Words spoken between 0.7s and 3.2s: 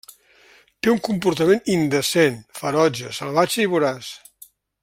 Té un comportament indecent, ferotge,